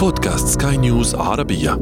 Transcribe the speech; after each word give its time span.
بودكاست 0.00 0.62
سكاي 0.62 0.76
نيوز 0.76 1.14
عربية. 1.14 1.78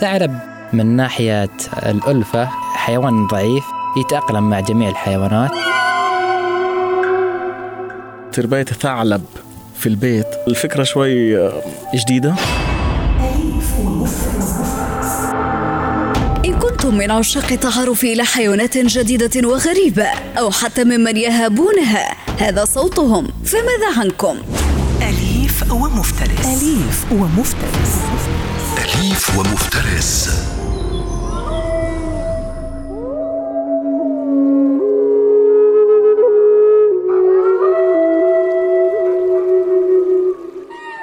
ثعلب 0.00 0.38
من 0.72 0.86
ناحية 0.96 1.50
الألفة 1.86 2.44
حيوان 2.74 3.26
ضعيف 3.26 3.64
يتأقلم 3.96 4.50
مع 4.50 4.60
جميع 4.60 4.88
الحيوانات. 4.88 5.50
تربية 8.32 8.62
ثعلب 8.62 9.24
في 9.78 9.88
البيت. 9.88 10.26
الفكرة 10.48 10.82
شوي 10.82 11.38
آه، 11.38 11.62
جديدة. 11.94 12.34
إن 16.44 16.58
كنتم 16.58 16.94
من 16.94 17.10
عشاق 17.10 17.52
التعرف 17.52 18.04
إلى 18.04 18.24
حيوانات 18.24 18.78
جديدة 18.78 19.48
وغريبة 19.48 20.06
أو 20.38 20.50
حتى 20.50 20.84
ممن 20.84 21.16
يهابونها 21.16 22.16
هذا 22.38 22.64
صوتهم. 22.64 23.28
فماذا 23.44 24.00
عنكم؟ 24.00 24.36
أليف 25.62 25.72
ومفترس. 25.72 26.46
أليف 26.46 27.12
ومفترس. 27.12 27.92
أليف 28.78 29.38
ومفترس. 29.38 30.30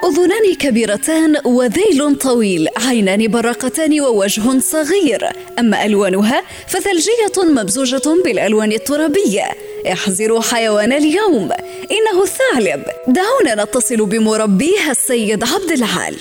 أذنان 0.04 0.54
كبيرتان 0.58 1.36
وذيل 1.44 2.16
طويل 2.16 2.68
عينان 2.76 3.30
براقتان 3.30 4.00
ووجه 4.00 4.58
صغير. 4.58 5.28
أما 5.58 5.86
ألوانها 5.86 6.42
فثلجية 6.66 7.44
ممزوجة 7.44 8.22
بالألوان 8.24 8.72
الترابية. 8.72 9.44
احذروا 9.92 10.40
حيوان 10.40 10.92
اليوم. 10.92 11.50
إنه 11.90 12.22
الثعلب 12.22 12.82
دعونا 13.06 13.64
نتصل 13.64 14.06
بمربيها 14.06 14.90
السيد 14.90 15.44
عبد 15.44 15.70
العال. 15.70 16.16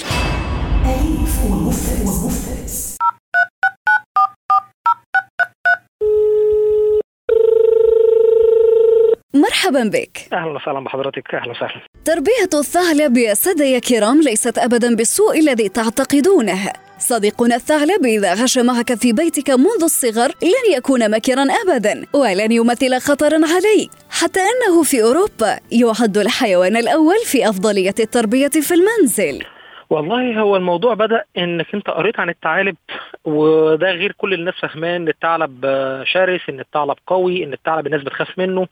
مرحبا 9.34 9.84
بك. 9.84 10.18
أهلا 10.34 10.52
وسهلا 10.52 10.80
بحضرتك. 10.80 11.36
أهلا 11.36 11.52
وسهلا. 11.52 11.82
تربية 12.06 12.60
الثعلب 12.60 13.18
يا 13.18 13.34
سادة 13.34 13.66
يا 13.66 13.80
كرام 13.80 14.22
ليست 14.22 14.58
أبدا 14.58 14.96
بالسوء 14.96 15.40
الذي 15.40 15.70
تعتقدونه. 15.70 16.74
صديقنا 17.00 17.56
الثعلب 17.56 18.06
إذا 18.06 18.30
عاش 18.30 18.58
معك 18.58 18.94
في 18.94 19.14
بيتك 19.14 19.50
منذ 19.50 19.84
الصغر 19.84 20.28
لن 20.28 20.74
يكون 20.74 21.12
مكرا 21.12 21.48
أبدا 21.64 22.06
ولن 22.14 22.52
يمثل 22.52 23.00
خطرا 23.00 23.40
عليك. 23.56 23.92
حتى 24.22 24.40
أنه 24.40 24.84
في 24.84 25.04
أوروبا 25.04 25.60
يعد 25.72 26.18
الحيوان 26.18 26.78
الأول 26.78 27.18
في 27.26 27.50
أفضلية 27.50 27.96
التربية 28.00 28.48
في 28.48 28.74
المنزل. 28.74 29.46
والله 29.90 30.40
هو 30.40 30.56
الموضوع 30.56 30.94
بدأ 30.94 31.24
إنك 31.38 31.76
أنت 31.76 31.90
قريت 31.90 32.20
عن 32.20 32.30
الثعالب 32.30 32.76
وده 33.26 33.92
غير 33.92 34.12
كل 34.12 34.34
الناس 34.34 34.54
فاهمان 34.62 35.02
إن 35.02 35.08
الثعلب 35.08 35.66
شرس 36.06 36.42
إن 36.50 36.60
الثعلب 36.60 36.96
قوي 37.08 37.44
إن 37.44 37.54
الثعلب 37.54 37.88
الناس 37.88 38.02
بتخاف 38.04 38.40
منه. 38.40 38.68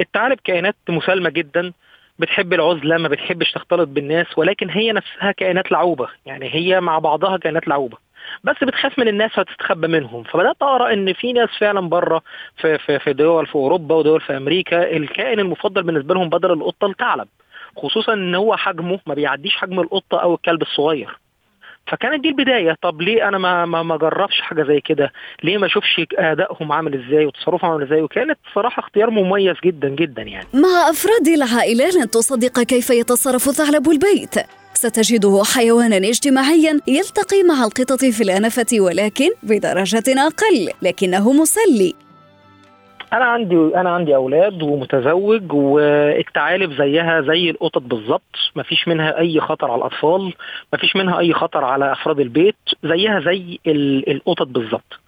الثعالب 0.00 0.38
كائنات 0.44 0.76
مسالمة 0.88 1.30
جدا 1.30 1.72
بتحب 2.18 2.52
العزلة 2.52 2.96
ما 2.96 3.08
بتحبش 3.08 3.52
تختلط 3.52 3.88
بالناس 3.88 4.26
ولكن 4.36 4.70
هي 4.70 4.92
نفسها 4.92 5.32
كائنات 5.32 5.72
لعوبة. 5.72 6.08
يعني 6.26 6.54
هي 6.54 6.80
مع 6.80 6.98
بعضها 6.98 7.36
كائنات 7.36 7.68
لعوبة. 7.68 7.96
بس 8.44 8.56
بتخاف 8.62 8.98
من 8.98 9.08
الناس 9.08 9.30
فتستخبى 9.30 9.86
منهم. 9.88 10.22
فبدأت 10.22 10.56
أقرأ 10.62 10.92
إن 10.92 11.12
في 11.12 11.32
ناس 11.32 11.48
فعلا 11.60 11.88
بره 11.88 12.22
في 12.56 12.78
في 12.78 12.98
في 12.98 13.12
دول 13.12 13.46
في 13.46 13.54
أوروبا 13.54 13.94
ودول 13.94 14.20
في 14.20 14.36
أمريكا 14.36 14.96
الكائن 14.96 15.40
المفضل 15.40 15.82
بالنسبة 15.82 16.14
لهم 16.14 16.28
بدل 16.28 16.52
القطة 16.52 16.86
الثعلب 16.86 17.28
خصوصا 17.76 18.12
إن 18.12 18.34
هو 18.34 18.56
حجمه 18.56 19.00
ما 19.06 19.14
بيعديش 19.14 19.56
حجم 19.56 19.80
القطة 19.80 20.18
أو 20.18 20.34
الكلب 20.34 20.62
الصغير. 20.62 21.18
فكانت 21.86 22.22
دي 22.22 22.28
البداية. 22.28 22.76
طب 22.82 23.02
ليه 23.02 23.28
أنا 23.28 23.38
ما 23.38 23.66
ما 23.66 23.82
ما 23.82 23.94
اجربش 23.94 24.40
حاجة 24.40 24.62
زي 24.62 24.80
كده؟ 24.80 25.12
ليه 25.42 25.58
ما 25.58 25.66
أشوفش 25.66 26.00
أدائهم 26.18 26.72
عامل 26.72 27.04
إزاي 27.04 27.26
وتصرفهم 27.26 27.70
عامل 27.70 27.82
إزاي؟ 27.82 28.02
وكانت 28.02 28.38
صراحة 28.54 28.80
اختيار 28.80 29.10
مميز 29.10 29.56
جدا 29.64 29.88
جدا 29.88 30.22
يعني. 30.22 30.46
مع 30.54 30.90
أفراد 30.90 31.28
العائلة 31.28 31.84
لن 31.84 32.10
تصدق 32.10 32.62
كيف 32.62 32.90
يتصرف 32.90 33.42
ثعلب 33.42 33.88
البيت. 33.90 34.34
ستجده 34.76 35.42
حيوانا 35.54 35.96
اجتماعيا 35.96 36.80
يلتقي 36.86 37.42
مع 37.48 37.64
القطط 37.64 38.04
في 38.04 38.20
الأنفة 38.22 38.66
ولكن 38.80 39.28
بدرجة 39.42 40.04
أقل 40.26 40.68
لكنه 40.82 41.32
مسلي. 41.32 41.94
أنا 43.12 43.24
عندي 43.24 43.54
أنا 43.56 43.90
عندي 43.90 44.14
أولاد 44.14 44.62
ومتزوج 44.62 45.52
والثعالب 45.52 46.72
زيها 46.82 47.20
زي 47.20 47.50
القطط 47.50 47.82
بالظبط. 47.82 48.36
مفيش 48.56 48.88
منها 48.88 49.18
أي 49.18 49.40
خطر 49.40 49.70
على 49.70 49.78
الأطفال 49.78 50.32
مفيش 50.74 50.96
منها 50.96 51.18
أي 51.18 51.32
خطر 51.32 51.64
على 51.64 51.92
أفراد 51.92 52.20
البيت 52.20 52.56
زيها 52.84 53.20
زي 53.20 53.58
ال- 53.66 54.10
القطط 54.10 54.46
بالظبط. 54.46 55.00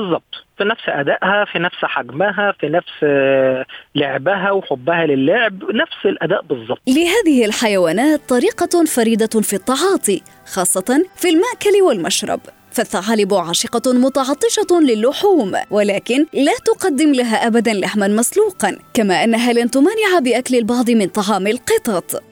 بالظبط. 0.00 0.34
في 0.58 0.64
نفس 0.64 0.82
أدائها 0.88 1.44
في 1.52 1.58
نفس 1.58 1.76
حجمها 1.82 2.54
في 2.60 2.68
نفس 2.68 2.92
آه، 3.02 3.64
لعبها 3.94 4.50
وحبها 4.50 5.06
للعب 5.06 5.64
نفس 5.70 6.06
الأداء 6.06 6.42
بالظبط. 6.42 6.80
لهذه 6.86 7.44
الحيوانات 7.44 8.20
طريقة 8.28 8.84
فريدة 8.84 9.40
في 9.40 9.52
التعاطي 9.56 10.22
خاصة 10.54 11.04
في 11.16 11.28
المأكل 11.28 11.82
والمشرب. 11.82 12.40
فالثعالب 12.72 13.34
عاشقة 13.34 13.92
متعطشة 13.92 14.80
للحوم 14.82 15.52
ولكن 15.70 16.26
لا 16.34 16.52
تقدم 16.64 17.12
لها 17.12 17.46
أبدا 17.46 17.72
لحما 17.72 18.08
مسلوقا 18.08 18.78
كما 18.94 19.24
أنها 19.24 19.52
لن 19.52 19.70
تمانع 19.70 20.18
بأكل 20.20 20.54
البعض 20.54 20.90
من 20.90 21.06
طعام 21.06 21.46
القطط. 21.46 22.22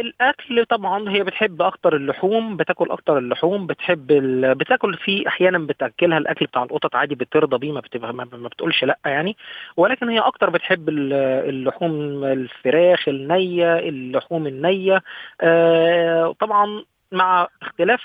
الأكل 0.00 0.64
طبعا 0.64 1.10
هي 1.10 1.24
بتحب 1.24 1.62
أكتر 1.62 1.96
اللحوم 1.96 2.56
بتاكل 2.56 2.90
أكتر 2.90 3.18
اللحوم 3.18 3.66
بتحب 3.66 4.10
ال... 4.10 4.54
بتاكل 4.54 4.94
في 4.96 5.28
أحيانا 5.28 5.58
بتأكلها 5.58 6.18
الأكل 6.18 6.46
بتاع 6.46 6.62
القطط 6.62 6.96
عادي 6.96 7.14
بترضى 7.14 7.58
بيه 7.58 7.72
ما, 7.72 7.80
بتبقى 7.80 8.14
ما 8.14 8.24
ما 8.32 8.48
بتقولش 8.48 8.84
لأ 8.84 8.98
يعني. 9.06 9.36
ولكن 9.76 10.08
هي 10.08 10.18
أكتر 10.18 10.50
بتحب 10.50 10.88
ال- 10.88 11.12
اللحوم 11.48 12.24
الفراخ 12.24 13.08
النية 13.08 13.78
اللحوم 13.78 14.46
النية 14.46 15.02
آه 15.40 16.34
طبعا 16.40 16.84
مع 17.12 17.48
اختلاف 17.62 18.00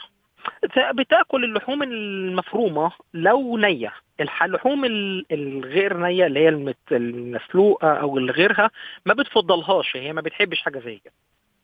بتاكل 0.93 1.43
اللحوم 1.43 1.83
المفرومة 1.83 2.91
لو 3.13 3.57
نية. 3.57 3.93
اللحوم 4.41 4.85
ال- 4.85 5.25
الغير 5.31 5.97
نية 5.97 6.25
اللي 6.25 6.39
هي 6.39 6.49
المسلوقة 6.91 7.93
أو 7.93 8.17
اللي 8.17 8.31
غيرها 8.31 8.71
ما 9.05 9.13
بتفضلهاش 9.13 9.97
هي 9.97 10.13
ما 10.13 10.21
بتحبش 10.21 10.61
حاجة 10.61 10.79
زي 10.79 10.95
كده. 11.05 11.13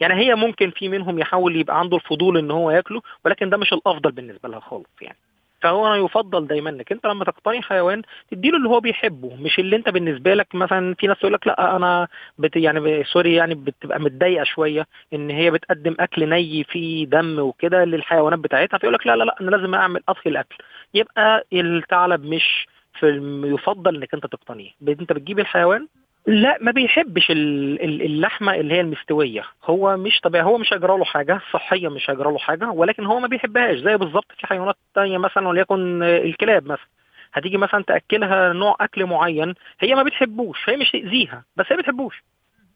يعني 0.04 0.22
هي 0.22 0.36
ممكن 0.36 0.72
في 0.72 0.90
منهم 0.90 1.20
يحاول 1.20 1.56
يبقى 1.56 1.80
عنده 1.80 1.98
الفضول 1.98 2.38
إن 2.38 2.52
هو 2.52 2.72
ياكله 2.72 3.02
ولكن 3.26 3.50
ده 3.50 3.58
مش 3.58 3.74
الأفضل 3.74 4.12
بالنسبة 4.12 4.50
لها 4.50 4.60
خالص 4.60 4.90
يعني. 5.02 5.18
فهو 5.62 5.94
يفضل 5.94 6.48
دايما 6.48 6.70
إنك 6.70 6.92
أنت 6.92 7.06
لما 7.06 7.26
تقتني 7.26 7.62
حيوان 7.62 8.02
تديله 8.32 8.58
اللي 8.58 8.70
هو 8.70 8.80
بيحبه 8.80 9.36
مش 9.36 9.60
اللي 9.60 9.76
أنت 9.76 9.90
بالنسبة 9.90 10.34
لك 10.34 10.56
مثلا 10.56 10.96
في 10.96 11.08
ناس 11.08 11.20
تقول 11.20 11.34
لك 11.34 11.48
لأ 11.48 11.76
أنا 11.76 12.08
بت 12.38 12.56
يعني 12.56 13.04
سوري 13.04 13.34
يعني 13.34 13.56
بتبقى 13.56 14.00
متضايقة 14.00 14.44
شوية 14.44 14.88
إن 15.14 15.30
هي 15.30 15.52
بتقدم 15.52 15.96
أكل 16.00 16.30
ني 16.30 16.64
فيه 16.64 17.06
دم 17.06 17.40
وكده 17.40 17.86
للحيوانات 17.86 18.40
بتاعتها 18.40 18.78
فيقول 18.78 18.94
لك 18.94 19.08
لأ 19.08 19.16
لأ 19.16 19.24
لأ 19.24 19.36
أنا 19.42 19.50
لازم 19.50 19.76
أعمل 19.76 20.02
اطهي 20.10 20.32
الأكل. 20.32 20.56
يبقى 20.94 21.46
الثعلب 21.54 22.26
مش 22.26 22.68
في 23.00 23.08
يفضل 23.46 23.96
إنك 23.96 24.14
أنت 24.14 24.26
تقتنيه. 24.26 24.70
أنت 24.88 25.14
بتجيب 25.14 25.40
الحيوان 25.40 25.88
لا 26.28 26.58
ما 26.62 26.72
بيحبش 26.72 27.32
ال- 27.32 27.82
ال- 27.84 28.02
اللحمة 28.02 28.56
اللي 28.56 28.74
هي 28.74 28.82
المستوية. 28.82 29.44
هو 29.66 29.98
مش 29.98 30.20
طبيعي 30.20 30.44
هو 30.46 30.58
مش 30.58 30.74
هيجرى 30.74 30.98
له 30.98 31.06
حاجة 31.06 31.40
صحيا 31.54 31.90
مش 31.90 32.10
هيجرى 32.10 32.32
له 32.32 32.38
حاجة 32.38 32.70
ولكن 32.70 33.06
هو 33.06 33.20
ما 33.20 33.28
بيحبهاش. 33.28 33.78
زي 33.80 33.98
بالظبط 33.98 34.32
في 34.38 34.48
حيوانات 34.48 34.76
تانية 34.96 35.18
مثلا 35.18 35.48
وليكن 35.48 36.04
الكلاب 36.04 36.64
مثلا. 36.66 36.88
هتيجي 37.34 37.58
مثلا 37.58 37.84
تأكلها 37.84 38.54
نوع 38.54 38.76
أكل 38.82 39.06
معين 39.06 39.54
هي 39.80 39.96
ما 39.96 40.04
بتحبوش 40.04 40.70
هي 40.70 40.78
مش 40.78 40.92
تأذيها 40.92 41.44
بس 41.56 41.66
هي 41.70 41.76
ما 41.76 41.82
بتحبوش. 41.82 42.24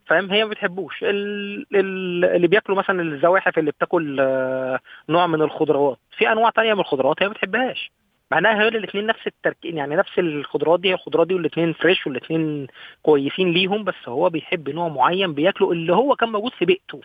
فاهم؟ 0.06 0.32
هي 0.32 0.44
ما 0.44 0.50
بتحبوش. 0.50 1.04
ال- 1.04 1.66
ال- 1.76 2.26
اللي 2.26 2.48
بياكلوا 2.48 2.78
مثلا 2.78 3.02
الزواحف 3.02 3.58
اللي 3.60 3.72
بتاكل 3.72 4.18
آه، 4.20 4.80
نوع 5.10 5.28
من 5.28 5.42
الخضروات. 5.42 5.98
في 6.18 6.32
أنواع 6.32 6.50
تانية 6.50 6.74
من 6.74 6.80
الخضروات 6.80 7.24
هي 7.24 7.28
ما 7.28 7.34
بتحبهاش. 7.34 7.92
معناها 8.32 8.62
هي 8.64 8.68
الاثنين 8.68 9.06
نفس 9.06 9.28
التركيب 9.28 9.76
يعني 9.76 9.96
نفس 9.96 10.20
الخضروات 10.20 10.80
دي 10.80 10.94
الخضروات 10.94 11.28
دي 11.28 11.34
والاثنين 11.34 11.74
فريش 11.74 12.08
والاثنين 12.08 12.68
كويسين 13.04 13.52
ليهم 13.52 13.84
بس 13.84 13.96
هو 14.08 14.30
بيحب 14.30 14.70
نوع 14.70 14.88
معين 14.88 15.34
بياكله 15.34 15.72
اللي 15.72 15.94
هو 15.94 16.16
كان 16.16 16.30
موجود 16.30 16.52
في 16.54 16.66
بيئته. 16.66 17.02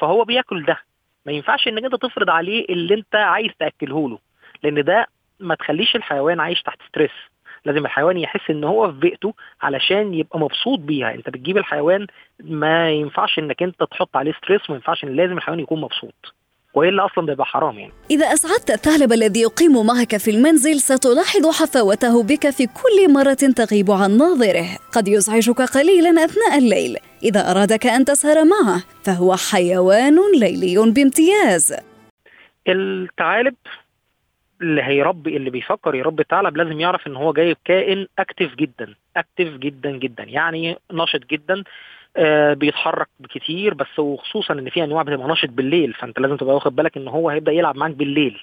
فهو 0.00 0.24
بياكل 0.24 0.64
ده. 0.64 0.78
ما 1.26 1.32
ينفعش 1.32 1.68
إنك 1.68 1.84
أنت 1.84 1.94
تفرض 1.94 2.30
عليه 2.30 2.64
اللي 2.68 2.94
أنت 2.94 3.14
عايز 3.14 3.50
تأكله 3.58 4.08
له 4.08 4.18
لأن 4.62 4.84
ده 4.84 5.06
ما 5.40 5.54
تخليش 5.54 5.96
الحيوان 5.96 6.40
عايش 6.40 6.62
تحت 6.62 6.78
stress 6.88 7.10
لازم 7.64 7.84
الحيوان 7.86 8.18
يحس 8.18 8.50
إن 8.50 8.64
هو 8.64 8.92
في 8.92 8.98
بيئته 8.98 9.34
علشان 9.62 10.14
يبقى 10.14 10.38
مبسوط 10.38 10.78
بيها. 10.78 11.14
أنت 11.14 11.30
بتجيب 11.30 11.56
الحيوان 11.56 12.06
ما 12.40 12.90
ينفعش 12.90 13.38
إنك 13.38 13.62
أنت 13.62 13.82
تحط 13.84 14.16
عليه 14.16 14.32
stress 14.32 14.70
وما 14.70 14.76
ينفعش 14.76 15.04
إن 15.04 15.16
لازم 15.16 15.36
الحيوان 15.38 15.60
يكون 15.60 15.80
مبسوط. 15.80 16.34
والا 16.74 17.06
أصلا 17.06 17.26
ده 17.26 17.32
يبقى 17.32 17.46
حرام 17.46 17.78
يعني. 17.78 17.92
إذا 18.10 18.26
أسعدت 18.26 18.70
الثعلب 18.70 19.12
الذي 19.12 19.40
يقيم 19.40 19.86
معك 19.86 20.16
في 20.16 20.30
المنزل 20.30 20.80
ستلاحظ 20.80 21.46
حفاوته 21.46 22.22
بك 22.22 22.50
في 22.50 22.66
كل 22.66 23.12
مرة 23.12 23.34
تغيب 23.34 23.90
عن 23.90 24.16
ناظره. 24.16 24.66
قد 24.92 25.08
يزعجك 25.08 25.60
قليلا 25.62 26.24
أثناء 26.24 26.58
الليل. 26.58 26.96
إذا 27.22 27.50
أرادك 27.50 27.86
أن 27.86 28.04
تسهر 28.04 28.44
معه 28.44 28.82
فهو 29.04 29.36
حيوان 29.36 30.18
ليلي 30.34 30.92
بامتياز. 30.92 31.74
الثعالب 32.68 33.54
اللي 34.64 34.82
هيربي 34.82 35.36
اللي 35.36 35.50
بيفكر 35.50 35.94
يربي 35.94 36.24
ثعلب 36.30 36.56
لازم 36.56 36.80
يعرف 36.80 37.06
إن 37.06 37.16
هو 37.16 37.32
جايب 37.32 37.56
كائن 37.64 38.06
active 38.18 38.54
جدا 38.54 38.94
active 39.16 39.56
جدا 39.56 39.90
جدا. 39.90 40.24
يعني 40.24 40.76
نشط 40.92 41.20
جدا 41.30 41.62
آه 42.16 42.54
بيتحرك 42.54 43.08
كتير 43.30 43.74
بس 43.74 43.98
وخصوصا 43.98 44.54
إن 44.54 44.70
في 44.70 44.84
أنواع 44.84 45.02
بتبقى 45.02 45.28
نشط 45.28 45.48
بالليل 45.50 45.92
فأنت 45.92 46.18
لازم 46.20 46.36
تبقى 46.36 46.54
واخد 46.54 46.76
بالك 46.76 46.96
إن 46.96 47.08
هو 47.08 47.30
هيبدأ 47.30 47.52
يلعب 47.52 47.76
معاك 47.76 47.90
بالليل. 47.92 48.40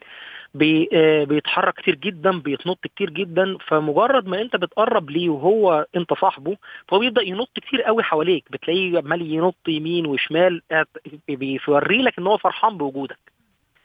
بي 0.53 0.89
آه 0.93 1.23
بيتحرك 1.23 1.73
كتير 1.73 1.95
جدا 1.95 2.39
بيتنط 2.39 2.79
كتير 2.83 3.09
جدا 3.09 3.57
فمجرد 3.67 4.27
ما 4.27 4.41
أنت 4.41 4.55
بتقرب 4.55 5.09
ليه 5.09 5.29
وهو 5.29 5.85
أنت 5.95 6.13
صاحبه 6.13 6.57
فهو 6.87 6.99
بيبدأ 6.99 7.21
ينط 7.21 7.49
كتير 7.55 7.81
قوي 7.81 8.03
حواليك. 8.03 8.43
بتلاقيه 8.51 8.97
عمال 8.97 9.21
ينط 9.33 9.55
يمين 9.67 10.05
وشمال 10.05 10.61
آه، 10.71 10.85
بيوري 11.29 12.01
لك 12.01 12.19
إن 12.19 12.27
هو 12.27 12.37
فرحان 12.37 12.77
بوجودك. 12.77 13.19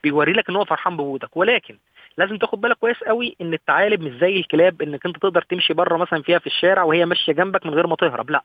بيوري 0.05 0.33
لك 0.33 0.49
إن 0.50 0.56
هو 0.56 0.65
فرحان 0.65 0.97
بوجودك. 0.97 1.37
ولكن 1.37 1.77
لازم 2.18 2.36
تاخد 2.38 2.60
بالك 2.60 2.76
كويس 2.76 3.04
قوي 3.04 3.36
إن 3.40 3.54
الثعالب 3.54 4.00
مش 4.00 4.12
زي 4.20 4.36
الكلاب 4.36 4.82
إنك 4.82 5.06
أنت 5.06 5.16
تقدر 5.16 5.42
تمشي 5.42 5.74
بره 5.74 5.96
مثلا 5.96 6.22
فيها 6.22 6.38
في 6.38 6.46
الشارع 6.46 6.82
وهي 6.82 7.04
ماشية 7.04 7.32
جنبك 7.32 7.66
من 7.66 7.74
غير 7.74 7.86
ما 7.86 7.96
تهرب 7.96 8.30
لأ. 8.30 8.42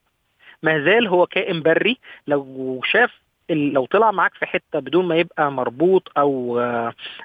ما 0.63 0.83
زال 0.85 1.07
هو 1.07 1.25
كائن 1.27 1.61
بري 1.61 1.97
لو 2.27 2.81
شاف 2.85 3.21
لو 3.49 3.85
طلع 3.85 4.11
معاك 4.11 4.33
في 4.33 4.45
حتة 4.45 4.79
بدون 4.79 5.07
ما 5.07 5.15
يبقى 5.15 5.51
مربوط 5.51 6.11
أو 6.17 6.59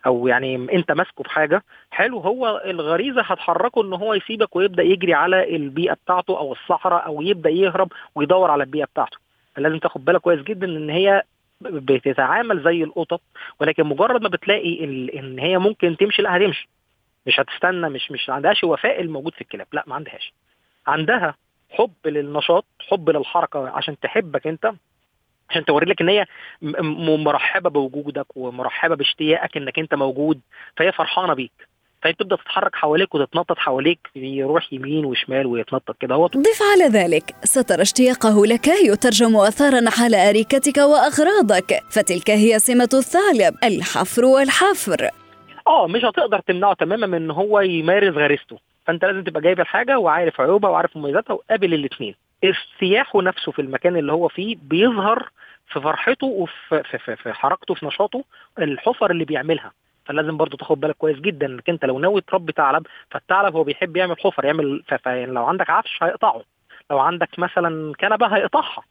أو 0.06 0.28
يعني 0.28 0.54
أنت 0.54 0.92
ماسكه 0.92 1.22
في 1.22 1.30
حاجة 1.30 1.62
حلو 1.90 2.18
هو 2.18 2.62
الغريزة 2.64 3.22
هتحركه 3.22 3.82
إن 3.82 3.92
هو 3.92 4.14
يسيبك 4.14 4.56
ويبدأ 4.56 4.82
يجري 4.82 5.14
على 5.14 5.56
البيئة 5.56 5.92
بتاعته 5.94 6.38
أو 6.38 6.52
الصحراء 6.52 7.06
أو 7.06 7.22
يبدأ 7.22 7.50
يهرب 7.50 7.92
ويدور 8.14 8.50
على 8.50 8.64
البيئة 8.64 8.84
بتاعته. 8.84 9.18
لازم 9.58 9.78
تاخد 9.78 10.04
بالك 10.04 10.20
كويس 10.20 10.40
جدا 10.42 10.66
إن 10.66 10.90
هي 10.90 11.22
بتتعامل 11.60 12.64
زي 12.64 12.84
القطط 12.84 13.22
ولكن 13.60 13.82
مجرد 13.84 14.22
ما 14.22 14.28
بتلاقي 14.28 14.84
إن 15.18 15.38
هي 15.38 15.58
ممكن 15.58 15.96
تمشي 15.96 16.22
لأ 16.22 16.36
هتمشي. 16.36 16.68
مش 17.26 17.40
هتستنى 17.40 17.88
مش 17.88 18.10
مش 18.10 18.30
عندهاش 18.30 18.64
وفاء 18.64 19.00
الموجود 19.00 19.34
في 19.34 19.40
الكلاب 19.40 19.66
لأ 19.72 19.84
ما 19.86 19.94
عندهاش. 19.94 20.32
عندها 20.86 21.34
حب 21.70 21.92
للنشاط 22.06 22.64
حب 22.90 23.10
للحركة 23.10 23.68
عشان 23.68 23.98
تحبك 24.00 24.46
أنت 24.46 24.72
عشان 25.50 25.64
توري 25.64 25.86
لك 25.86 26.00
إن 26.00 26.08
هي 26.08 26.26
مرحبة 27.24 27.70
بوجودك 27.70 28.36
ومرحبة 28.36 28.94
باشتياقك 28.94 29.56
إنك 29.56 29.78
أنت 29.78 29.94
موجود 29.94 30.40
فهي 30.76 30.92
فرحانة 30.92 31.34
بيك. 31.34 31.68
بتبدأ 32.04 32.36
تتحرك 32.36 32.74
حواليك 32.76 33.14
وتتنطط 33.14 33.58
حواليك 33.58 33.98
يروح 34.16 34.72
يمين 34.72 35.04
وشمال 35.04 35.46
ويتنطط 35.46 35.96
كده 36.00 36.14
هو 36.14 36.26
ضف 36.26 36.60
على 36.72 36.84
ذلك 36.84 37.34
سترى 37.44 37.82
اشتياقه 37.82 38.46
لك 38.46 38.66
يترجم 38.68 39.36
آثارا 39.36 39.84
على 40.00 40.30
أريكتك 40.30 40.76
وأغراضك 40.76 41.80
فتلك 41.90 42.30
هي 42.30 42.58
سمة 42.58 42.88
الثعلب 42.94 43.54
الحفر 43.64 44.24
والحفر. 44.24 45.10
آه 45.66 45.86
مش 45.86 46.04
هتقدر 46.04 46.40
تمنعه 46.40 46.74
تماما 46.74 47.06
من 47.06 47.14
إن 47.14 47.30
هو 47.30 47.60
يمارس 47.60 48.14
غريزته 48.14 48.58
فأنت 48.86 49.04
لازم 49.04 49.24
تبقى 49.24 49.40
جايب 49.42 49.60
الحاجة 49.60 49.98
وعارف 49.98 50.40
عيوبها 50.40 50.70
وعارف 50.70 50.96
مميزاتها 50.96 51.34
وقابل 51.34 51.74
الاثنين 51.74 52.14
استياحه 52.44 53.22
نفسه 53.22 53.52
في 53.52 53.58
المكان 53.62 53.96
اللي 53.96 54.12
هو 54.12 54.28
فيه 54.28 54.56
بيظهر 54.62 55.28
في 55.72 55.80
فرحته 55.80 56.26
وفي 56.26 56.82
في, 56.90 56.98
في, 56.98 57.16
في 57.16 57.32
حركته 57.32 57.74
في 57.74 57.86
نشاطه 57.86 58.24
الحفر 58.58 59.10
اللي 59.10 59.24
بيعملها. 59.24 59.72
فلازم 60.06 60.36
برضو 60.36 60.56
تاخد 60.56 60.80
بالك 60.80 60.96
كويس 60.96 61.16
جدا 61.18 61.46
إنك 61.46 61.70
أنت 61.70 61.84
لو 61.84 61.98
ناوي 61.98 62.20
تربي 62.20 62.52
ثعلب 62.52 62.86
فالثعلب 63.10 63.56
هو 63.56 63.64
بيحب 63.64 63.96
يعمل 63.96 64.16
حفر 64.20 64.44
يعمل 64.44 64.82
يعني 65.06 65.26
لو 65.26 65.44
عندك 65.44 65.70
عفش 65.70 66.02
هيقطعه. 66.02 66.42
لو 66.90 66.98
عندك 66.98 67.38
مثلا 67.38 67.92
كنبة 68.00 68.26
هيقطعها. 68.26 68.82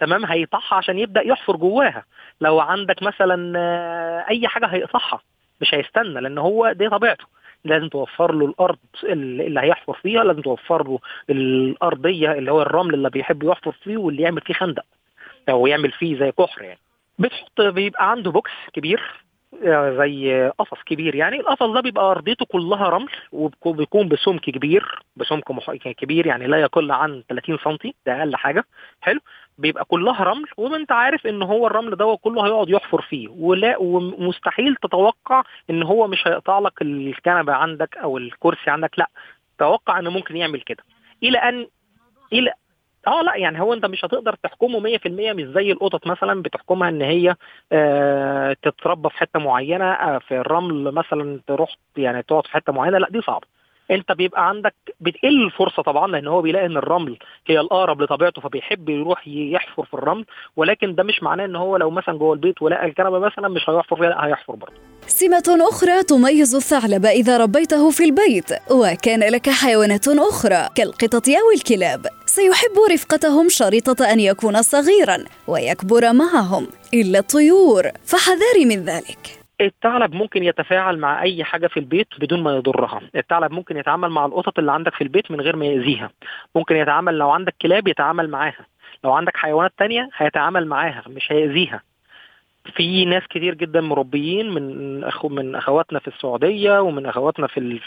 تمام؟ 0.00 0.24
هيقطعها 0.26 0.74
عشان 0.74 0.98
يبدأ 0.98 1.26
يحفر 1.26 1.56
جواها. 1.56 2.04
لو 2.40 2.60
عندك 2.60 3.02
مثلا 3.02 3.58
آه، 3.58 4.24
أي 4.30 4.48
حاجة 4.48 4.66
هيقطعها. 4.66 5.20
مش 5.60 5.74
هيستنى 5.74 6.20
لأن 6.20 6.38
هو 6.38 6.72
دي 6.72 6.88
طبيعته. 6.88 7.24
لازم 7.64 7.88
توفر 7.88 8.32
له 8.32 8.46
الأرض 8.46 8.78
اللي 9.04 9.60
هيحفر 9.60 9.92
فيها 9.92 10.24
لازم 10.24 10.40
توفر 10.42 10.88
له 10.88 10.98
الأرضية 11.30 12.32
اللي 12.32 12.52
هو 12.52 12.62
الرمل 12.62 12.94
اللي 12.94 13.10
بيحب 13.10 13.42
يحفر 13.42 13.72
فيه 13.72 13.96
واللي 13.96 14.22
يعمل 14.22 14.40
فيه 14.40 14.54
خندق. 14.54 14.84
أو 15.48 15.66
يعمل 15.66 15.92
فيه 15.92 16.18
زي 16.18 16.32
كحر 16.32 16.62
يعني. 16.62 16.78
بتحط 17.18 17.60
بيبقى 17.60 18.10
عنده 18.10 18.30
بوكس 18.30 18.50
كبير. 18.72 19.02
زي 19.98 20.50
قفص 20.58 20.82
كبير 20.86 21.14
يعني. 21.14 21.40
القفص 21.40 21.62
ده 21.66 21.80
بيبقى 21.80 22.10
أرضيته 22.10 22.46
كلها 22.46 22.88
رمل 22.88 23.08
وبيكون 23.64 24.08
بسمك 24.08 24.40
كبير 24.40 25.02
بسمك 25.16 25.50
مح- 25.50 25.74
كبير 25.74 26.26
يعني 26.26 26.46
لا 26.46 26.56
يقل 26.60 26.92
عن 26.92 27.22
30 27.28 27.58
سم 27.64 27.76
ده 28.06 28.18
أقل 28.20 28.36
حاجة. 28.36 28.64
حلو. 29.00 29.20
بيبقى 29.58 29.84
كلها 29.84 30.24
رمل 30.24 30.44
وأنت 30.56 30.92
عارف 30.92 31.26
إن 31.26 31.42
هو 31.42 31.66
الرمل 31.66 31.96
ده 31.96 32.18
كله 32.22 32.46
هيقعد 32.46 32.68
يحفر 32.68 33.02
فيه. 33.02 33.28
ولا 33.28 33.76
ومستحيل 33.78 34.76
تتوقع 34.76 35.42
إن 35.70 35.82
هو 35.82 36.06
مش 36.06 36.28
هيقطع 36.28 36.58
لك 36.58 36.82
الكنبة 36.82 37.52
عندك 37.52 37.96
أو 37.96 38.18
الكرسي 38.18 38.70
عندك 38.70 38.98
لا. 38.98 39.10
توقع 39.58 39.98
إنه 39.98 40.10
ممكن 40.10 40.36
يعمل 40.36 40.60
كده. 40.60 40.82
إلى 41.22 41.38
أن 41.38 41.66
إلى 42.32 42.52
آه 43.08 43.22
لا 43.22 43.36
يعني 43.36 43.60
هو 43.60 43.72
أنت 43.72 43.86
مش 43.86 44.04
هتقدر 44.04 44.34
تحكمه 44.42 44.80
100% 44.80 45.06
مش 45.32 45.44
زي 45.44 45.72
القطط 45.72 46.06
مثلا 46.06 46.42
بتحكمها 46.42 46.88
إن 46.88 47.02
هي 47.02 47.34
آه 47.72 48.56
تتربى 48.62 49.08
في 49.08 49.18
حتة 49.18 49.38
معينة 49.38 49.92
آه 49.92 50.18
في 50.18 50.34
الرمل 50.40 50.92
مثلا 50.94 51.40
تروح 51.46 51.70
يعني 51.96 52.22
تقعد 52.22 52.46
في 52.46 52.52
حتة 52.52 52.72
معينة 52.72 52.98
لا 52.98 53.08
دي 53.10 53.20
صعبة. 53.20 53.46
أنت 53.90 54.12
بيبقى 54.12 54.48
عندك 54.48 54.74
بتقل 55.00 55.44
الفرصه 55.44 55.82
طبعا 55.82 56.06
لأن 56.12 56.26
هو 56.26 56.42
بيلاقي 56.42 56.66
إن 56.66 56.76
الرمل 56.76 57.18
هي 57.46 57.60
الأقرب 57.60 58.02
لطبيعته 58.02 58.40
فبيحب 58.42 58.88
يروح 58.88 59.28
يحفر 59.28 59.84
في 59.84 59.94
الرمل 59.94 60.24
ولكن 60.56 60.94
ده 60.94 61.02
مش 61.02 61.22
معناه 61.22 61.44
إن 61.44 61.56
هو 61.56 61.76
لو 61.76 61.90
مثلا 61.90 62.18
جوه 62.18 62.32
البيت 62.34 62.62
ولقى 62.62 62.86
الكنبة 62.86 63.18
مثلا 63.18 63.48
مش 63.48 63.70
هيحفر 63.70 63.96
فيها 63.96 64.08
لا 64.08 64.26
هيحفر 64.26 64.54
برضه. 64.54 64.72
سمة 65.06 65.68
أخرى 65.68 66.02
تميز 66.02 66.54
الثعلب 66.54 67.06
إذا 67.06 67.36
ربيته 67.38 67.90
في 67.90 68.04
البيت 68.04 68.50
وكان 68.70 69.20
لك 69.32 69.50
حيوانات 69.50 70.08
أخرى 70.08 70.68
كالقطط 70.76 71.28
أو 71.28 71.50
الكلاب. 71.56 72.06
سيحب 72.38 72.76
رفقتهم 72.92 73.48
شريطة 73.48 74.12
أن 74.12 74.20
يكون 74.20 74.62
صغيرا 74.62 75.24
ويكبر 75.48 76.12
معهم 76.12 76.66
إلا 76.94 77.18
الطيور. 77.18 77.82
فحذاري 78.04 78.64
من 78.64 78.84
ذلك. 78.84 79.18
الثعلب 79.60 80.14
ممكن 80.14 80.44
يتفاعل 80.44 80.98
مع 80.98 81.22
أي 81.22 81.44
حاجة 81.44 81.66
في 81.66 81.80
البيت 81.80 82.06
بدون 82.20 82.42
ما 82.42 82.56
يضرها. 82.56 83.00
الثعلب 83.16 83.52
ممكن 83.52 83.76
يتعامل 83.76 84.08
مع 84.08 84.26
القطط 84.26 84.58
اللي 84.58 84.72
عندك 84.72 84.94
في 84.94 85.04
البيت 85.04 85.30
من 85.30 85.40
غير 85.40 85.56
ما 85.56 85.66
يأذيها. 85.66 86.10
ممكن 86.54 86.76
يتعامل 86.76 87.18
لو 87.18 87.30
عندك 87.30 87.54
كلاب 87.62 87.88
يتعامل 87.88 88.30
معاها. 88.30 88.66
لو 89.04 89.12
عندك 89.12 89.36
حيوانات 89.36 89.72
تانية 89.78 90.08
هيتعامل 90.16 90.66
معاها 90.66 91.02
مش 91.06 91.32
هيأذيها. 91.32 91.82
في 92.76 93.04
ناس 93.04 93.22
كتير 93.30 93.54
جدا 93.54 93.80
مربيين 93.80 94.50
من 94.50 95.04
أخو 95.04 95.28
من 95.28 95.54
أخواتنا 95.54 95.98
في 95.98 96.08
السعودية 96.08 96.80
ومن 96.80 97.06
أخواتنا 97.06 97.46
في 97.46 97.78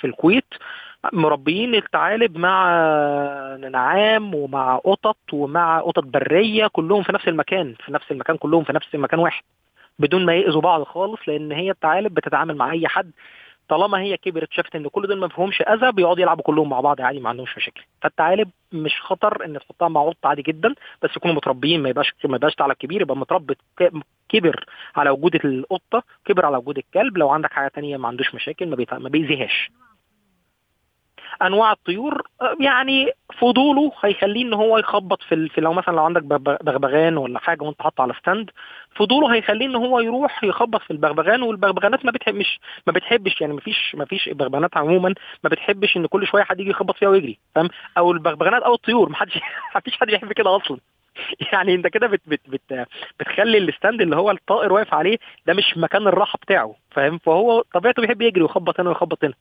في, 0.00 0.04
الكويت 0.04 0.54
مربيين 1.12 1.74
الثعالب 1.74 2.38
مع 2.38 2.70
نعام 3.56 4.34
ومع 4.34 4.76
قطط 4.76 5.16
ومع 5.32 5.80
قطط 5.80 6.04
برية 6.04 6.66
كلهم 6.66 7.02
في 7.02 7.12
نفس 7.12 7.28
المكان 7.28 7.74
في 7.84 7.92
نفس 7.92 8.10
المكان 8.10 8.36
كلهم 8.36 8.64
في 8.64 8.72
نفس 8.72 8.94
المكان 8.94 9.20
واحد 9.20 9.42
بدون 9.98 10.26
ما 10.26 10.34
يأذوا 10.34 10.60
بعض 10.60 10.82
خالص 10.82 11.20
لأن 11.26 11.52
هي 11.52 11.70
الثعالب 11.70 12.14
بتتعامل 12.14 12.56
مع 12.56 12.72
أي 12.72 12.88
حد 12.88 13.10
طالما 13.70 14.00
هي 14.00 14.16
كبرت 14.16 14.52
شافت 14.52 14.76
إن 14.76 14.88
كل 14.88 15.06
دول 15.06 15.18
ما 15.18 15.28
فيهمش 15.28 15.62
أذى 15.62 15.92
بيقعدوا 15.92 16.22
يلعبوا 16.22 16.42
كلهم 16.42 16.68
مع 16.68 16.80
بعض 16.80 17.00
عادي 17.00 17.20
ما 17.20 17.28
عندهمش 17.28 17.56
مشاكل. 17.56 17.82
فالثعالب 18.02 18.50
مش 18.72 19.00
خطر 19.00 19.44
إن 19.44 19.58
تحطها 19.58 19.88
مع 19.88 20.08
قط 20.08 20.26
عادي 20.26 20.42
جدا 20.42 20.74
بس 21.02 21.10
يكونوا 21.16 21.36
متربيين 21.36 21.82
ما 21.82 21.88
يبقاش 21.88 22.14
ما 22.24 22.36
يبقاش 22.36 22.54
ثعلب 22.54 22.72
كبير 22.72 23.00
يبقى 23.00 23.16
متربي 23.16 23.54
كبر 24.28 24.64
على 24.96 25.10
وجود 25.10 25.34
القطة 25.44 26.02
كبر 26.24 26.46
على 26.46 26.56
وجود 26.56 26.78
الكلب 26.78 27.18
لو 27.18 27.28
عندك 27.30 27.52
حاجة 27.52 27.68
تانية 27.68 27.96
ما 27.96 28.08
عندوش 28.08 28.34
مشاكل 28.34 28.68
ما, 28.92 29.08
بيأذيهاش. 29.08 29.70
أنواع 31.42 31.72
الطيور 31.72 32.22
آه، 32.42 32.56
يعني 32.60 33.10
فضوله 33.38 33.92
هيخليه 34.04 34.42
إن 34.44 34.52
هو 34.54 34.78
يخبط 34.78 35.22
في. 35.22 35.48
في 35.48 35.60
لو 35.60 35.72
مثلا 35.72 35.96
لو 35.96 36.04
عندك 36.04 36.22
بغ- 36.22 36.56
بغبغان 36.62 37.16
ولا 37.16 37.38
حاجة 37.38 37.62
وأنت 37.64 37.82
حاطه 37.82 38.02
على 38.02 38.14
ستاند 38.14 38.50
فضوله 38.96 39.34
هيخليه 39.34 39.66
إن 39.66 39.76
هو 39.76 40.00
يروح 40.00 40.44
يخبط 40.44 40.82
في 40.82 40.90
البغبغان 40.90 41.42
والبغبغانات 41.42 42.04
ما 42.04 42.10
بتحبش 42.12 42.60
ما 42.86 42.92
بتحبش 42.92 43.40
يعني 43.40 43.52
ما 43.52 43.60
فيش 43.60 43.94
ما 43.94 44.04
فيش 44.04 44.28
بغبغانات 44.28 44.76
عموما 44.76 45.14
ما 45.44 45.50
بتحبش 45.50 45.96
إن 45.96 46.06
كل 46.06 46.26
شوية 46.26 46.42
حد 46.42 46.60
يجي 46.60 46.70
يخبط 46.70 46.96
فيها 46.96 47.08
ويجري 47.08 47.38
فاهم؟ 47.54 47.68
أو 47.98 48.12
البغبغانات 48.12 48.62
أو 48.62 48.74
الطيور 48.74 49.08
ما 49.08 49.16
حدش 49.16 49.34
ما 49.74 49.80
فيش 49.80 49.96
حد 49.96 50.06
بيحب 50.06 50.32
كده 50.32 50.56
أصلا. 50.56 50.78
يعني 51.52 51.74
أنت 51.74 51.86
كده 51.86 52.06
بت 52.06 52.20
بت 52.26 52.40
بت 52.48 52.86
بتخلي 53.20 53.58
الستاند 53.58 54.00
اللي 54.00 54.16
هو 54.16 54.30
الطائر 54.30 54.72
واقف 54.72 54.94
عليه 54.94 55.18
ده 55.46 55.54
مش 55.54 55.76
مكان 55.76 56.06
الراحة 56.08 56.38
بتاعه 56.42 56.74
فاهم؟ 56.90 57.18
فهو 57.18 57.64
طبيعته 57.74 58.02
بيحب 58.02 58.22
يجري 58.22 58.42
ويخبط 58.42 58.80
هنا 58.80 58.88
ويخبط 58.90 59.24
هنا. 59.24 59.34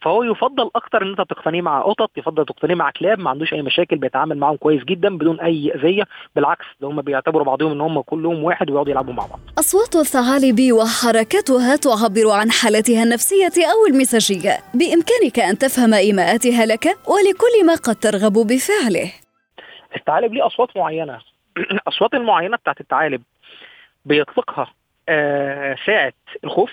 فهو 0.00 0.22
يفضل 0.22 0.70
أكتر 0.76 1.02
إن 1.02 1.08
أنت 1.08 1.20
تقتنيه 1.20 1.62
مع 1.62 1.82
قطط 1.82 2.10
يفضل 2.16 2.44
تقتنيه 2.44 2.74
مع 2.74 2.90
كلاب 2.90 3.18
ما 3.18 3.30
عندوش 3.30 3.52
أي 3.52 3.62
مشاكل 3.62 3.96
بيتعامل 3.96 4.38
معاهم 4.38 4.56
كويس 4.56 4.84
جدا 4.84 5.16
بدون 5.16 5.40
أي 5.40 5.72
أذية 5.74 6.02
بالعكس 6.36 6.64
ده 6.80 6.88
هم 6.88 7.02
بيعتبروا 7.02 7.44
بعضهم 7.44 7.72
إن 7.72 7.80
هم 7.80 8.00
كلهم 8.00 8.44
واحد 8.44 8.70
ويقعدوا 8.70 8.90
يلعبوا 8.92 9.12
مع 9.12 9.26
بعض. 9.26 9.40
أصوات 9.58 9.96
الثعالب 9.96 10.72
وحركتها 10.72 11.76
تعبر 11.76 12.30
عن 12.30 12.50
حالتها 12.50 13.02
النفسية 13.02 13.66
أو 13.72 13.86
المزاجية 13.94 14.58
بإمكانك 14.74 15.38
أن 15.38 15.58
تفهم 15.58 15.94
إيماءاتها 15.94 16.66
لك 16.66 16.86
ولكل 16.86 17.66
ما 17.66 17.74
قد 17.74 17.94
ترغب 17.94 18.32
بفعله. 18.32 19.12
الثعالب 19.96 20.34
ليه 20.34 20.46
أصوات 20.46 20.76
معينة. 20.76 21.18
الاصوات 21.72 22.14
المعينة 22.14 22.56
بتاعت 22.56 22.80
الثعالب 22.80 23.22
بيطلقها 24.04 24.72
آه 25.08 25.76
ساعة 25.86 26.12
الخوف 26.44 26.70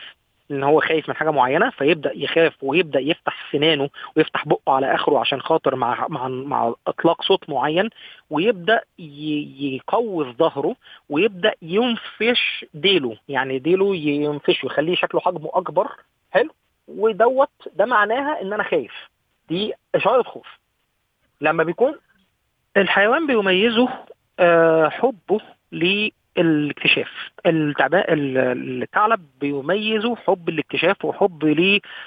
إن 0.51 0.63
هو 0.63 0.81
خايف 0.81 1.09
من 1.09 1.15
حاجة 1.15 1.31
معينة 1.31 1.69
فيبدأ 1.69 2.11
يخاف 2.15 2.53
ويبدأ 2.63 2.99
يفتح 2.99 3.51
سنانه 3.51 3.89
ويفتح 4.15 4.47
بقه 4.47 4.73
على 4.73 4.95
آخره 4.95 5.19
عشان 5.19 5.41
خاطر 5.41 5.75
مع 5.75 6.07
مع 6.09 6.27
مع 6.27 6.73
إطلاق 6.87 7.21
صوت 7.21 7.49
معين 7.49 7.89
ويبدأ 8.29 8.81
يقوس 8.99 10.27
ظهره 10.27 10.75
ويبدأ 11.09 11.53
ينفش 11.61 12.65
ديله. 12.73 13.17
يعني 13.29 13.59
ديله 13.59 13.95
ينفشه 13.95 14.65
يخليه 14.65 14.95
شكله 14.95 15.21
حجمه 15.21 15.49
أكبر 15.53 15.87
حلو 16.31 16.49
ودوت 16.87 17.49
ده 17.75 17.85
معناها 17.85 18.41
إن 18.41 18.53
أنا 18.53 18.63
خايف. 18.63 18.93
دي 19.49 19.73
اشاره 19.95 20.23
خوف 20.23 20.47
لما 21.41 21.63
بيكون 21.63 21.95
الحيوان 22.77 23.27
بيميزه 23.27 23.89
آه، 24.39 24.89
حبه 24.89 25.39
للاكتشاف 26.37 27.29
التعبان 27.45 28.03
ال- 28.09 28.83
الثعلب 28.83 29.25
بيميزه 29.41 30.15
حب 30.15 30.49
الاكتشاف 30.49 31.05
وحب 31.05 31.45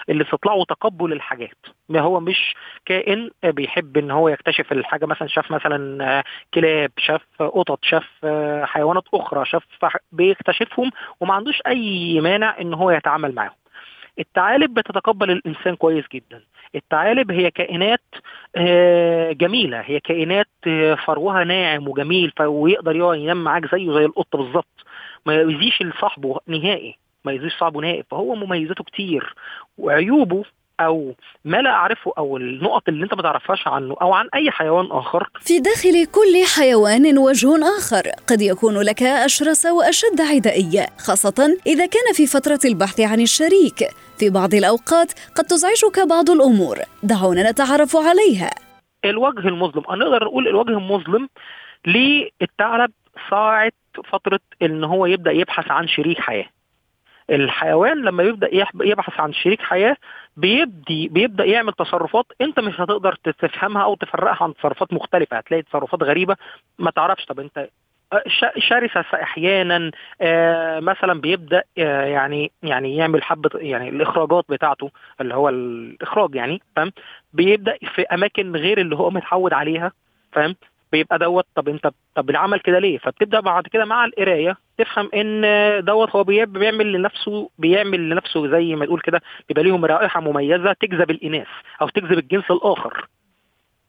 للاستطلاع 0.08 0.54
وتقبل 0.54 1.12
الحاجات. 1.12 1.56
ما 1.88 2.00
هو 2.00 2.20
مش 2.20 2.54
كائن 2.86 3.30
بيحب 3.44 3.96
إن 3.96 4.10
هو 4.10 4.28
يكتشف 4.28 4.72
الحاجة 4.72 5.06
مثلا 5.06 5.28
شاف 5.28 5.50
مثلا 5.50 6.22
كلاب 6.54 6.90
شاف 6.98 7.22
قطط 7.42 7.78
شاف 7.84 8.26
حيوانات 8.64 9.04
أخرى 9.14 9.44
شاف 9.44 9.64
بيكتشفهم 10.12 10.90
وما 11.20 11.34
عندوش 11.34 11.62
أي 11.66 12.20
مانع 12.20 12.56
إن 12.60 12.74
هو 12.74 12.90
يتعامل 12.90 13.34
معاهم. 13.34 13.52
الثعالب 14.18 14.74
بتتقبل 14.74 15.30
الإنسان 15.30 15.76
كويس 15.76 16.04
جدا. 16.12 16.42
الثعالب 16.74 17.30
هي 17.30 17.50
كائنات 17.50 18.02
آه، 18.56 19.32
جميلة. 19.32 19.80
هي 19.80 20.00
كائنات 20.00 20.48
آه، 20.66 20.94
فروها 20.94 21.44
ناعم 21.44 21.88
وجميل 21.88 22.32
ويقدر 22.40 22.96
ينام 22.96 23.44
معاك 23.44 23.74
زيه 23.74 23.92
زي 23.92 24.04
القطه 24.04 24.38
بالظبط. 24.38 24.84
ما 25.26 25.34
يأذيش 25.34 25.82
صاحبه 26.00 26.40
نهائي 26.46 26.98
ما 27.24 27.32
يأذيش 27.32 27.58
صاحبه 27.58 27.80
نهائي 27.80 28.02
فهو 28.10 28.34
مميزاته 28.34 28.84
كتير. 28.84 29.34
وعيوبه 29.78 30.44
أو 30.80 31.14
ما 31.44 31.56
لا 31.56 31.70
أعرفه 31.70 32.12
أو 32.18 32.36
النقط 32.36 32.88
اللي 32.88 33.04
أنت 33.04 33.14
ما 33.14 33.22
تعرفهاش 33.22 33.68
عنه 33.68 33.96
أو 34.02 34.12
عن 34.12 34.28
أي 34.34 34.50
حيوان 34.50 34.86
آخر. 34.90 35.28
في 35.40 35.58
داخل 35.58 36.06
كل 36.06 36.44
حيوان 36.56 37.18
وجه 37.18 37.48
آخر 37.78 38.02
قد 38.26 38.40
يكون 38.40 38.78
لك 38.82 39.02
أشرس 39.02 39.66
وأشد 39.66 40.20
عدائية 40.20 40.86
خاصة 40.98 41.56
إذا 41.66 41.86
كان 41.86 42.12
في 42.14 42.26
فترة 42.26 42.60
البحث 42.64 43.00
عن 43.00 43.20
الشريك. 43.20 43.90
في 44.18 44.30
بعض 44.30 44.54
الأوقات 44.54 45.12
قد 45.36 45.44
تزعجك 45.44 46.08
بعض 46.08 46.30
الأمور 46.30 46.76
دعونا 47.02 47.50
نتعرف 47.50 47.96
عليها. 47.96 48.50
الوجه 49.04 49.48
المظلم 49.48 49.82
أنا 49.90 50.04
نقدر 50.04 50.24
نقول 50.24 50.48
الوجه 50.48 50.70
المظلم 50.70 51.28
للثعلب 51.86 52.90
ساعة 53.30 53.72
فترة 54.12 54.40
إن 54.62 54.84
هو 54.84 55.06
يبدأ 55.06 55.30
يبحث 55.30 55.70
عن 55.70 55.88
شريك 55.88 56.18
حياة. 56.20 56.46
الحيوان 57.30 58.02
لما 58.02 58.36
يحب- 58.52 58.82
يبحث 58.82 59.20
عن 59.20 59.32
شريك 59.32 59.60
حياة 59.62 59.96
بيبدي 60.36 61.08
بيبدأ 61.08 61.44
يعمل 61.44 61.72
تصرفات 61.72 62.26
انت 62.40 62.60
مش 62.60 62.80
هتقدر 62.80 63.14
تفهمها 63.14 63.82
أو 63.82 63.94
تفرقها 63.94 64.44
عن 64.44 64.54
تصرفات 64.54 64.92
مختلفة. 64.92 65.36
هتلاقي 65.36 65.62
تصرفات 65.62 66.02
غريبة 66.02 66.36
ما 66.78 66.90
تعرفش. 66.90 67.24
طب 67.24 67.40
انت 67.40 67.68
آه، 68.12 68.22
ش- 68.26 68.68
شرسة 68.68 69.00
أحيانا 69.14 69.90
آه، 70.20 70.80
مثلا 70.80 71.20
بيبدأ 71.20 71.62
آه، 71.78 72.02
يعني 72.04 72.52
يعني 72.62 72.96
يعمل 72.96 73.22
حبة 73.22 73.50
يعني 73.54 73.88
الإخراجات 73.88 74.44
بتاعته 74.48 74.90
اللي 75.20 75.34
هو 75.34 75.48
الإخراج 75.48 76.34
يعني 76.34 76.60
فاهم؟ 76.76 76.92
بيبدأ 77.32 77.76
في 77.94 78.02
أماكن 78.02 78.56
غير 78.56 78.80
اللي 78.80 78.96
هو 78.96 79.10
متعود 79.10 79.52
عليها 79.52 79.92
فاهم؟ 80.32 80.56
بيبقى 80.92 81.18
دوت 81.18 81.46
طب 81.54 81.68
انت 81.68 81.90
طب 82.14 82.30
العمل 82.30 82.60
كده 82.60 82.78
ليه؟ 82.78 82.98
فبتبدأ 82.98 83.40
بعد 83.40 83.66
كده 83.66 83.84
مع 83.84 84.04
القراية 84.04 84.56
تفهم 84.78 85.10
ان 85.14 85.44
دوت 85.84 86.10
هو 86.16 86.24
بيعمل 86.24 86.92
لنفسه 86.92 87.50
بيعمل 87.58 88.10
لنفسه 88.10 88.48
زي 88.50 88.74
ما 88.74 88.86
تقول 88.86 89.00
كده 89.00 89.20
بيبقى 89.48 89.62
ليهم 89.64 89.84
رائحة 89.84 90.20
مميزة 90.20 90.72
تجذب 90.72 91.10
الإناث 91.10 91.46
أو 91.82 91.88
تجذب 91.88 92.18
الجنس 92.18 92.50
الآخر. 92.50 93.08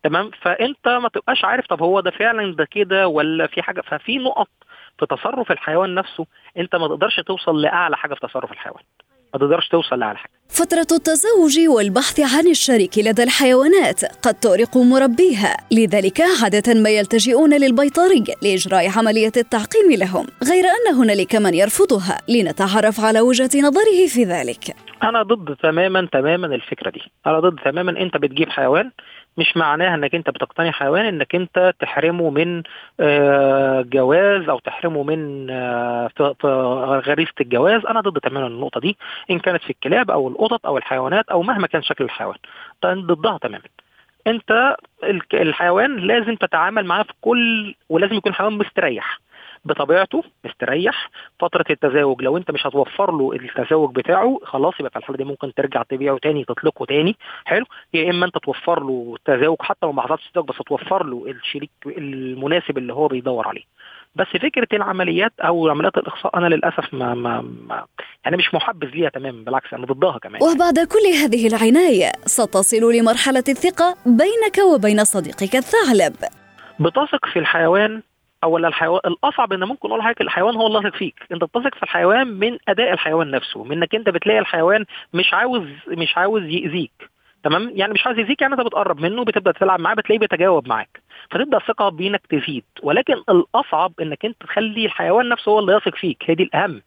تمام؟ 0.04 0.32
فأنت 0.42 0.88
ما 0.88 1.10
تبقاش 1.10 1.46
عارف 1.46 1.68
طب 1.68 1.82
هو 1.84 2.00
ده 2.00 2.12
فعلا 2.12 2.56
ده 2.56 2.66
كده 2.72 3.08
ولا 3.08 3.48
في 3.48 3.62
حاجة. 3.62 3.82
ففي 3.82 4.18
نقط 4.18 4.50
في 5.00 5.06
تصرف 5.06 5.52
الحيوان 5.52 5.96
نفسه 5.96 6.26
انت 6.58 6.76
ما 6.76 6.88
تقدرش 6.88 7.20
توصل 7.20 7.62
لأعلى 7.62 7.98
حاجة 7.98 8.14
في 8.14 8.20
تصرف 8.28 8.52
الحيوان. 8.52 8.84
ما 9.34 9.40
تقدرش 9.40 9.68
توصل 9.68 10.00
لأعلى 10.00 10.18
حاجة. 10.18 10.39
فترة 10.50 10.88
التزوج 10.92 11.60
والبحث 11.68 12.20
عن 12.20 12.48
الشريك 12.48 12.98
لدى 12.98 13.24
الحيوانات 13.24 14.06
قد 14.06 14.34
تؤرق 14.34 14.78
مربيها 14.78 15.58
لذلك 15.72 16.22
عادة 16.22 16.74
ما 16.74 16.90
يلتجئون 16.90 17.54
للبيطري 17.54 18.24
لإجراء 18.42 18.90
عملية 18.98 19.32
التعقيم 19.38 19.92
لهم 19.92 20.28
غير 20.50 20.64
أن 20.66 20.96
هنالك 20.96 21.36
من 21.36 21.54
يرفضها 21.54 22.18
لنتعرف 22.30 23.00
على 23.00 23.22
وجهة 23.22 23.50
نظره 23.56 24.08
في 24.08 24.24
ذلك. 24.24 24.76
أنا 25.04 25.24
ضد 25.24 25.56
تماما 25.56 26.08
تماما 26.12 26.48
الفكرة 26.48 26.90
دي. 26.90 27.02
أنا 27.28 27.40
ضد 27.40 27.60
تماما 27.66 28.02
أنت 28.02 28.18
بتجيب 28.18 28.50
حيوان 28.50 28.92
مش 29.40 29.58
معناها 29.58 29.96
إنك 29.96 30.16
أنت 30.16 30.30
بتقتني 30.30 30.72
حيوان 30.72 31.06
إنك 31.06 31.36
أنت 31.36 31.74
تحرمه 31.80 32.30
من 32.30 32.64
آه، 33.00 33.82
جواز 33.82 34.50
أو 34.50 34.60
تحرمه 34.60 35.04
من 35.04 35.48
آه، 35.50 36.10
غريزة 37.06 37.34
الجواز. 37.42 37.86
أنا 37.86 38.02
ضد 38.02 38.20
تماما 38.20 38.48
النقطة 38.48 38.80
دي 38.80 38.98
إن 39.32 39.40
كانت 39.40 39.64
في 39.64 39.70
الكلاب 39.70 40.12
أو 40.12 40.28
القطط 40.28 40.66
أو 40.66 40.78
الحيوانات 40.78 41.30
أو 41.30 41.42
مهما 41.42 41.68
كان 41.68 41.82
شكل 41.82 42.04
الحيوان. 42.04 42.38
أنا 42.84 43.02
ضدها 43.02 43.38
تماما. 43.38 43.64
أنت 44.28 44.76
الحيوان 45.34 45.98
لازم 45.98 46.36
تتعامل 46.36 46.86
معاه 46.86 47.04
في 47.04 47.14
كل 47.22 47.76
ولازم 47.90 48.16
يكون 48.16 48.34
حيوان 48.34 48.54
مستريح. 48.54 49.20
بطبيعته 49.66 50.24
مستريح. 50.46 51.10
فترة 51.40 51.66
التزاوج 51.70 52.22
لو 52.22 52.38
انت 52.38 52.52
مش 52.52 52.68
هتوفر 52.68 53.12
له 53.12 53.34
التزاوج 53.34 53.96
بتاعه 53.96 54.40
خلاص 54.44 54.74
يبقى 54.80 54.92
في 54.92 54.98
الحاله 54.98 55.18
دي 55.18 55.24
ممكن 55.24 55.54
ترجع 55.54 55.84
تبيعه 55.84 56.18
تاني 56.18 56.44
تطلقه 56.46 56.86
تاني. 56.86 57.16
حلو. 57.46 57.66
يا 57.94 58.10
إما 58.10 58.26
انت 58.26 58.38
توفر 58.38 58.84
له 58.84 59.16
تزاوج 59.26 59.58
حتى 59.62 59.86
لو 59.86 59.92
ما 59.92 60.02
حصلش 60.02 60.30
تزاوج 60.32 60.48
بس 60.48 60.56
توفر 60.68 61.04
له 61.04 61.26
الشريك 61.28 61.70
المناسب 61.86 62.78
اللي 62.78 62.94
هو 62.94 63.08
بيدور 63.08 63.48
عليه. 63.48 63.64
بس 64.16 64.28
فكرة 64.28 64.68
العمليات 64.74 65.34
أو 65.40 65.70
عمليات 65.70 65.98
الاخصاء 65.98 66.38
أنا 66.38 66.48
للأسف 66.48 66.94
ما, 66.94 67.14
ما, 67.14 67.42
ما 67.42 67.86
يعني 68.26 68.38
مش 68.38 68.54
محبذ 68.54 68.88
ليها 68.88 69.10
تماما 69.10 69.44
بالعكس 69.44 69.74
أنا 69.74 69.86
ضدها 69.86 70.18
كمان. 70.18 70.42
وبعد 70.44 70.80
كل 70.80 71.08
هذه 71.24 71.48
العناية 71.48 72.12
ستصل 72.26 72.94
لمرحلة 72.94 73.44
الثقة 73.50 73.96
بينك 74.06 74.74
وبين 74.74 75.04
صديقك 75.04 75.56
الثعلب. 75.56 76.16
بتثق 76.80 77.26
في 77.34 77.40
الحيوان 77.40 78.02
أو 78.44 78.52
ولا 78.52 78.68
الحيوان 78.68 79.02
الأصعب 79.06 79.54
إن 79.54 79.64
ممكن 79.64 79.90
أقول 79.90 80.02
حضرتك 80.02 80.22
الحيوان 80.22 80.56
هو 80.56 80.68
اللي 80.78 80.92
فيك. 80.92 81.16
أنت 81.32 81.44
بتثق 81.44 81.76
في 81.76 81.84
الحيوان 81.84 82.28
من 82.28 82.58
أداء 82.68 82.94
الحيوان 82.94 83.32
نفسه 83.32 83.64
من 83.64 83.72
انك 83.72 83.96
أنت 83.96 84.10
بتلاقي 84.10 84.40
الحيوان 84.40 84.86
مش 85.14 85.34
عاوز 85.34 85.64
مش 85.88 86.18
عاوز 86.18 86.44
يأذيك. 86.44 87.10
تمام؟ 87.44 87.72
يعني 87.76 87.94
مش 87.94 88.06
عاوز 88.08 88.20
يأذيك 88.20 88.42
يعني 88.42 88.54
أنت 88.54 88.62
بتقرب 88.62 89.00
منه 89.02 89.24
بتبدأ 89.24 89.52
تلعب 89.52 89.80
معاه 89.80 89.94
بتلاقيه 89.96 90.20
بيتجاوب 90.20 90.68
معاك. 90.68 91.02
فتبدأ 91.32 91.58
الثقة 91.58 91.90
بينك 91.90 92.22
تزيد. 92.30 92.64
ولكن 92.84 93.14
الأصعب 93.30 93.94
إنك 94.02 94.26
أنت 94.26 94.44
تخلي 94.44 94.86
الحيوان 94.86 95.30
نفسه 95.30 95.52
هو 95.52 95.60
اللي 95.60 95.74
يثق 95.74 95.96
فيك. 95.96 96.24
هي 96.26 96.36
دي 96.36 96.44
الأهم. 96.44 96.82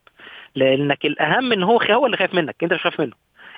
لأنك 0.55 1.05
الأهم 1.07 1.53
إن 1.53 1.63
هو 1.63 1.79
هو 1.91 2.07
اللي 2.07 2.17
خايف 2.17 2.35
منك. 2.35 2.57
أنت 2.63 2.73
مش 2.73 2.83
خايف 2.83 3.01
منه. 3.01 3.13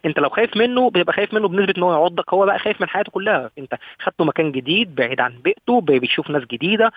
أنت 0.06 0.18
لو 0.18 0.28
خايف 0.28 0.56
منه 0.56 0.90
بيبقى 0.90 1.12
خايف 1.12 1.34
منه 1.34 1.48
بنسبة 1.48 1.74
إن 1.78 1.82
هو 1.82 1.92
يعضك. 1.92 2.34
هو 2.34 2.46
بقى 2.46 2.58
خايف 2.58 2.80
من 2.80 2.88
حياته 2.88 3.10
كلها. 3.12 3.50
أنت 3.58 3.74
خدته 4.02 4.24
مكان 4.24 4.52
جديد 4.52 4.94
بعيد 4.94 5.20
عن 5.20 5.32
بيئته 5.44 5.80
بيشوف 5.80 6.30
ناس 6.30 6.42
جديدة. 6.44 6.92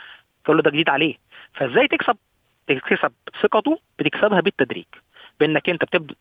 تقول 0.47 0.57
له 0.57 0.63
ده 0.63 0.71
جديد 0.71 0.89
عليه. 0.89 1.15
فازاي 1.53 1.87
تكسب؟ 1.87 2.17
تكسب 2.67 3.11
ثقته 3.43 3.79
بتكسبها 3.99 4.41
بالتدريج 4.41 4.85
بإنك 5.39 5.69
أنت 5.69 5.83
بتبدأ. 5.83 6.15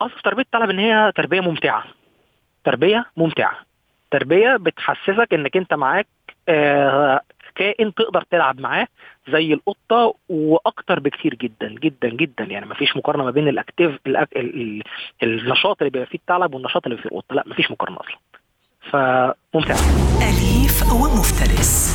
أصل 0.00 0.20
تربية 0.24 0.42
الطلب 0.42 0.70
إن 0.70 0.78
هي 0.78 1.12
تربية 1.16 1.40
ممتعة. 1.40 1.84
تربية 2.64 3.04
ممتعة. 3.16 3.56
تربية 4.10 4.56
بتحسسك 4.56 5.34
إنك 5.34 5.56
أنت 5.56 5.74
معاك 5.74 6.06
آه 6.48 7.20
كائن 7.54 7.94
تقدر 7.94 8.22
تلعب 8.30 8.60
معاه 8.60 8.86
زي 9.28 9.52
القطة 9.52 10.14
وأكتر 10.28 11.00
بكتير 11.00 11.34
جدا 11.34 11.68
جدا 11.68 12.08
جدا. 12.08 12.44
يعني 12.44 12.66
مفيش 12.66 12.96
مقارنة 12.96 13.24
ما 13.24 13.30
بين 13.30 13.48
الاكتيف 13.48 13.98
الأك... 14.06 14.36
ال... 14.36 14.60
ال... 14.62 14.82
النشاط 15.22 15.76
اللي 15.82 15.90
بيبقى 15.90 16.06
فيه 16.06 16.18
الثعلب 16.18 16.54
والنشاط 16.54 16.86
اللي 16.86 16.98
فيه 16.98 17.08
القطة. 17.08 17.34
لا 17.34 17.42
مفيش 17.46 17.70
مقارنة 17.70 17.96
أصلا. 18.00 18.18
فممتع. 18.90 19.74
أليف 20.22 20.82
ومفترس. 20.92 21.94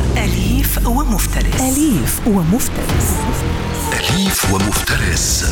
ومفترس. 0.85 1.61
أليف 1.61 2.27
ومفترس. 2.27 3.15
أليف 3.93 4.53
ومفترس. 4.53 5.45